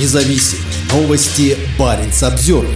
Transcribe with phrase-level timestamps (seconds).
[0.00, 0.58] независим.
[0.92, 2.66] Новости Баренц обзор.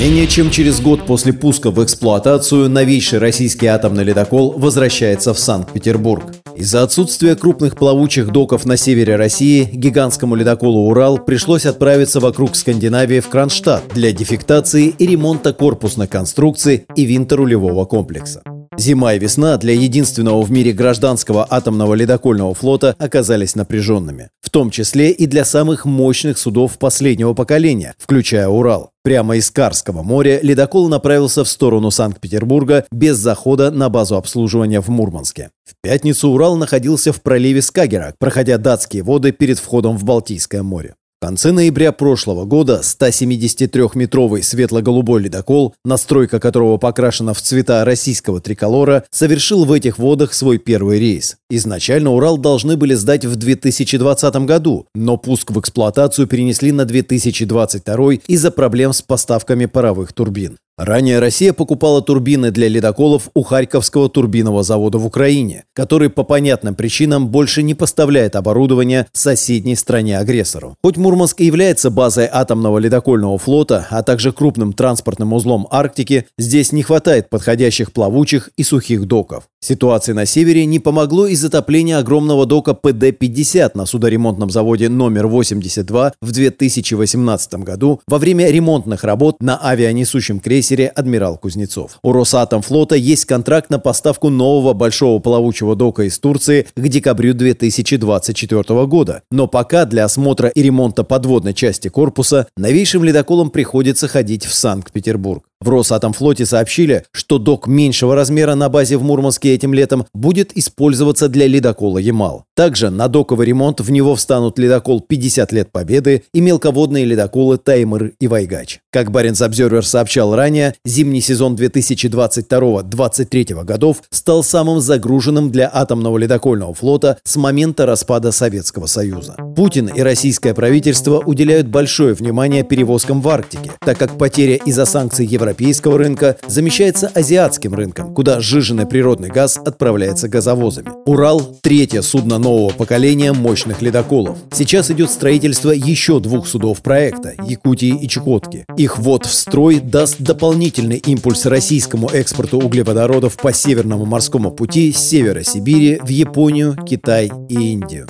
[0.00, 6.24] Менее чем через год после пуска в эксплуатацию новейший российский атомный ледокол возвращается в Санкт-Петербург.
[6.56, 13.20] Из-за отсутствия крупных плавучих доков на севере России гигантскому ледоколу «Урал» пришлось отправиться вокруг Скандинавии
[13.20, 18.42] в Кронштадт для дефектации и ремонта корпусной конструкции и винторулевого комплекса.
[18.76, 24.70] Зима и весна для единственного в мире гражданского атомного ледокольного флота оказались напряженными, в том
[24.70, 28.92] числе и для самых мощных судов последнего поколения, включая «Урал».
[29.02, 34.88] Прямо из Карского моря ледокол направился в сторону Санкт-Петербурга без захода на базу обслуживания в
[34.88, 35.50] Мурманске.
[35.64, 40.94] В пятницу Урал находился в проливе Скагера, проходя датские воды перед входом в Балтийское море.
[41.22, 49.04] В конце ноября прошлого года 173-метровый светло-голубой ледокол, настройка которого покрашена в цвета российского триколора,
[49.10, 51.36] совершил в этих водах свой первый рейс.
[51.50, 58.14] Изначально Урал должны были сдать в 2020 году, но пуск в эксплуатацию перенесли на 2022
[58.26, 60.56] из-за проблем с поставками паровых турбин.
[60.80, 66.74] Ранее Россия покупала турбины для ледоколов у Харьковского турбинного завода в Украине, который по понятным
[66.74, 70.76] причинам больше не поставляет оборудование соседней стране-агрессору.
[70.82, 76.72] Хоть Мурманск и является базой атомного ледокольного флота, а также крупным транспортным узлом Арктики, здесь
[76.72, 79.49] не хватает подходящих плавучих и сухих доков.
[79.62, 86.14] Ситуации на севере не помогло и затопление огромного дока ПД-50 на судоремонтном заводе номер 82
[86.18, 91.98] в 2018 году во время ремонтных работ на авианесущем крейсере «Адмирал Кузнецов».
[92.02, 98.86] У Росатомфлота есть контракт на поставку нового большого плавучего дока из Турции к декабрю 2024
[98.86, 99.22] года.
[99.30, 105.44] Но пока для осмотра и ремонта подводной части корпуса новейшим ледоколам приходится ходить в Санкт-Петербург.
[105.62, 111.28] В Росатомфлоте сообщили, что док меньшего размера на базе в Мурманске этим летом будет использоваться
[111.28, 112.46] для ледокола «Ямал».
[112.56, 118.12] Также на доковый ремонт в него встанут ледокол «50 лет Победы» и мелководные ледоколы «Таймыр»
[118.18, 118.78] и «Вайгач».
[118.90, 126.72] Как Баренц Обзервер сообщал ранее, зимний сезон 2022-2023 годов стал самым загруженным для атомного ледокольного
[126.72, 129.36] флота с момента распада Советского Союза.
[129.56, 135.26] Путин и российское правительство уделяют большое внимание перевозкам в Арктике, так как потеря из-за санкций
[135.26, 140.90] Европейского европейского рынка замещается азиатским рынком, куда сжиженный природный газ отправляется газовозами.
[141.06, 144.38] Урал– третье судно нового поколения мощных ледоколов.
[144.52, 148.64] Сейчас идет строительство еще двух судов проекта– Якутии и Чукотки.
[148.76, 154.98] Их ввод в строй даст дополнительный импульс российскому экспорту углеводородов по Северному морскому пути с
[154.98, 158.06] севера Сибири в Японию, Китай и Индию.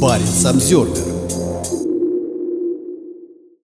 [0.00, 1.17] Парень Самсервер